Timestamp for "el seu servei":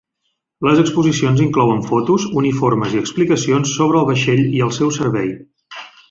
4.69-5.29